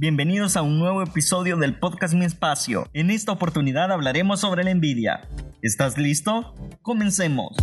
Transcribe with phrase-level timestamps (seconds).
[0.00, 2.88] Bienvenidos a un nuevo episodio del podcast Mi Espacio.
[2.92, 5.28] En esta oportunidad hablaremos sobre la envidia.
[5.62, 6.52] ¿Estás listo?
[6.82, 7.56] Comencemos.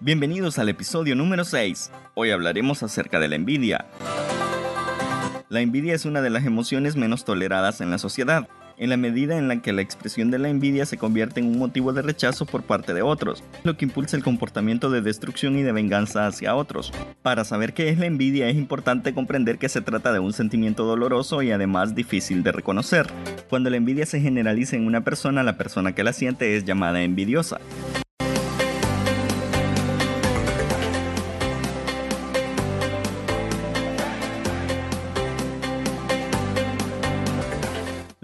[0.00, 1.90] Bienvenidos al episodio número 6.
[2.14, 3.86] Hoy hablaremos acerca de la envidia.
[5.48, 8.46] La envidia es una de las emociones menos toleradas en la sociedad
[8.78, 11.58] en la medida en la que la expresión de la envidia se convierte en un
[11.58, 15.62] motivo de rechazo por parte de otros, lo que impulsa el comportamiento de destrucción y
[15.62, 16.92] de venganza hacia otros.
[17.22, 20.84] Para saber qué es la envidia es importante comprender que se trata de un sentimiento
[20.84, 23.06] doloroso y además difícil de reconocer.
[23.48, 27.02] Cuando la envidia se generaliza en una persona, la persona que la siente es llamada
[27.02, 27.58] envidiosa.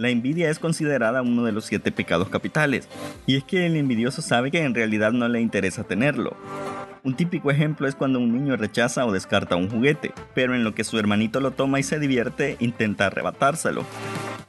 [0.02, 2.88] La envidia es considerada uno de los siete pecados capitales,
[3.24, 6.36] y es que el envidioso sabe que en realidad no le interesa tenerlo.
[7.04, 10.74] Un típico ejemplo es cuando un niño rechaza o descarta un juguete, pero en lo
[10.74, 13.84] que su hermanito lo toma y se divierte, intenta arrebatárselo.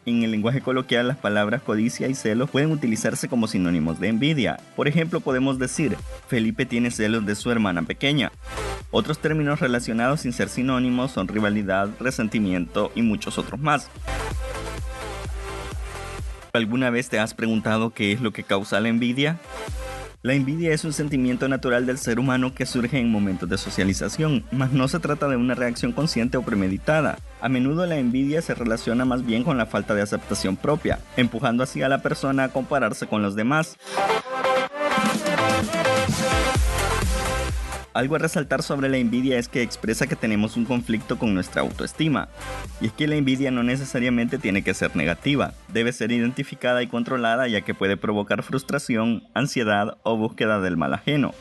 [0.08, 4.60] En el lenguaje coloquial las palabras codicia y celos pueden utilizarse como sinónimos de envidia.
[4.76, 5.95] Por ejemplo, podemos decir,
[6.28, 8.32] Felipe tiene celos de su hermana pequeña.
[8.90, 13.92] Otros términos relacionados sin ser sinónimos son rivalidad, resentimiento y muchos otros más.
[16.56, 19.40] ¿Alguna vez te has preguntado qué es lo que causa la envidia?
[20.22, 24.45] La envidia es un sentimiento natural del ser humano que surge en momentos de socialización,
[24.52, 27.18] mas no se trata de una reacción consciente o premeditada.
[27.42, 31.64] A menudo la envidia se relaciona más bien con la falta de aceptación propia, empujando
[31.64, 33.76] así a la persona a compararse con los demás.
[37.94, 41.61] Algo a resaltar sobre la envidia es que expresa que tenemos un conflicto con nuestra
[41.61, 42.27] autoestima.
[42.81, 46.88] Y es que la envidia no necesariamente tiene que ser negativa, debe ser identificada y
[46.88, 51.36] controlada ya que puede provocar frustración, ansiedad o búsqueda del mal ajeno.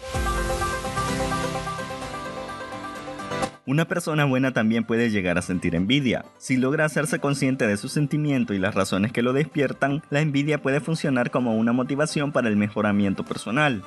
[3.65, 6.27] Una persona buena también puede llegar a sentir envidia.
[6.37, 10.61] Si logra hacerse consciente de su sentimiento y las razones que lo despiertan, la envidia
[10.61, 13.83] puede funcionar como una motivación para el mejoramiento personal.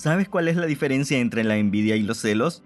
[0.00, 2.62] ¿Sabes cuál es la diferencia entre la envidia y los celos?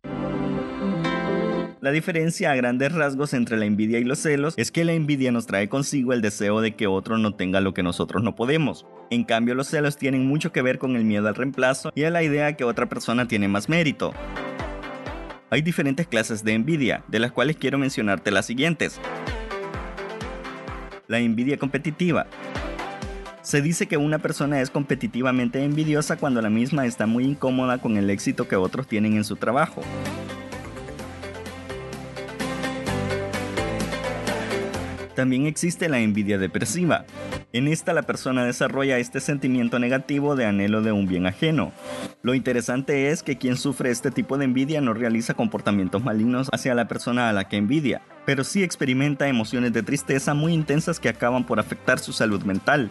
[1.81, 5.33] La diferencia a grandes rasgos entre la envidia y los celos es que la envidia
[5.33, 8.85] nos trae consigo el deseo de que otro no tenga lo que nosotros no podemos.
[9.09, 12.11] En cambio, los celos tienen mucho que ver con el miedo al reemplazo y a
[12.11, 14.13] la idea que otra persona tiene más mérito.
[15.49, 19.01] Hay diferentes clases de envidia, de las cuales quiero mencionarte las siguientes.
[21.09, 22.27] La envidia competitiva.
[23.43, 27.97] Se dice que una persona es competitivamente envidiosa cuando la misma está muy incómoda con
[27.97, 29.83] el éxito que otros tienen en su trabajo.
[35.17, 37.05] También existe la envidia depresiva.
[37.53, 41.73] En esta la persona desarrolla este sentimiento negativo de anhelo de un bien ajeno.
[42.23, 46.75] Lo interesante es que quien sufre este tipo de envidia no realiza comportamientos malignos hacia
[46.75, 51.11] la persona a la que envidia, pero sí experimenta emociones de tristeza muy intensas que
[51.11, 52.91] acaban por afectar su salud mental.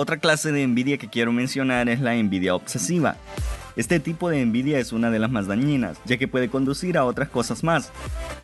[0.00, 3.16] Otra clase de envidia que quiero mencionar es la envidia obsesiva.
[3.74, 7.04] Este tipo de envidia es una de las más dañinas, ya que puede conducir a
[7.04, 7.90] otras cosas más,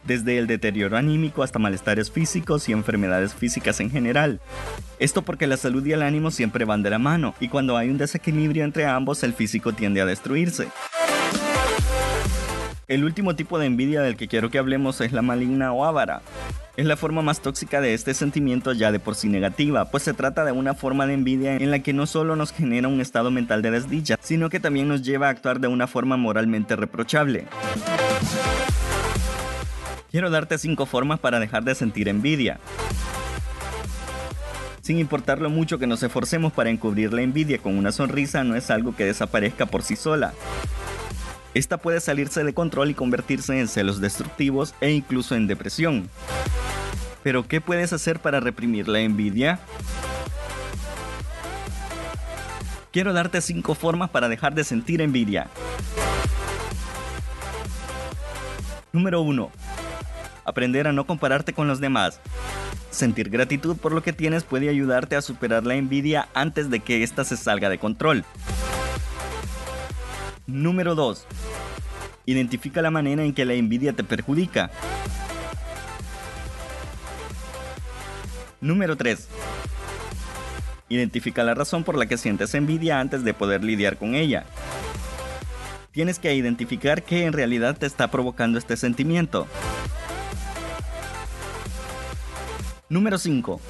[0.03, 4.41] desde el deterioro anímico hasta malestares físicos y enfermedades físicas en general.
[4.98, 7.88] Esto porque la salud y el ánimo siempre van de la mano, y cuando hay
[7.88, 10.66] un desequilibrio entre ambos el físico tiende a destruirse.
[12.88, 16.21] El último tipo de envidia del que quiero que hablemos es la maligna o avara.
[16.77, 20.12] Es la forma más tóxica de este sentimiento ya de por sí negativa, pues se
[20.12, 23.31] trata de una forma de envidia en la que no solo nos genera un estado
[23.31, 27.47] mental de desdicha, sino que también nos lleva a actuar de una forma moralmente reprochable.
[30.11, 32.59] Quiero darte 5 formas para dejar de sentir envidia.
[34.83, 38.57] Sin importar lo mucho que nos esforcemos para encubrir la envidia con una sonrisa, no
[38.57, 40.34] es algo que desaparezca por sí sola.
[41.55, 46.11] Esta puede salirse de control y convertirse en celos destructivos e incluso en depresión.
[47.25, 49.59] Pero ¿qué puedes hacer para reprimir la envidia?
[52.93, 55.49] Quiero darte 5 formas para dejar de sentir envidia.
[58.93, 59.51] Número 1.
[60.45, 62.21] Aprender a no compararte con los demás.
[62.91, 67.03] Sentir gratitud por lo que tienes puede ayudarte a superar la envidia antes de que
[67.03, 68.25] ésta se salga de control.
[70.47, 71.27] Número 2.
[72.27, 74.71] Identifica la manera en que la envidia te perjudica.
[78.65, 79.28] Número 3.
[80.89, 84.47] Identifica la razón por la que sientes envidia antes de poder lidiar con ella.
[85.93, 89.47] Tienes que identificar qué en realidad te está provocando este sentimiento.
[92.89, 93.61] Número 5.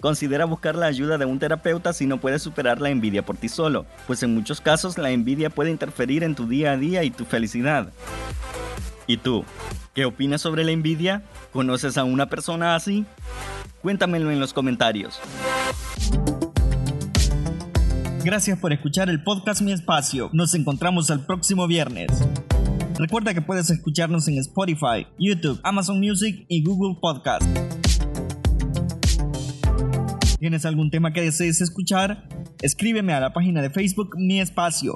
[0.00, 3.48] Considera buscar la ayuda de un terapeuta si no puedes superar la envidia por ti
[3.48, 7.12] solo, pues en muchos casos la envidia puede interferir en tu día a día y
[7.12, 7.92] tu felicidad.
[9.06, 9.44] ¿Y tú?
[9.94, 11.22] ¿Qué opinas sobre la envidia?
[11.52, 13.04] ¿Conoces a una persona así?
[13.82, 15.20] Cuéntamelo en los comentarios.
[18.24, 20.30] Gracias por escuchar el podcast Mi Espacio.
[20.32, 22.10] Nos encontramos el próximo viernes.
[22.98, 27.42] Recuerda que puedes escucharnos en Spotify, YouTube, Amazon Music y Google Podcast.
[30.38, 32.28] ¿Tienes algún tema que desees escuchar?
[32.62, 34.94] Escríbeme a la página de Facebook Mi Espacio.